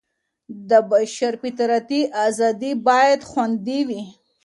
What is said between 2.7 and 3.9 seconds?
بايد خوندي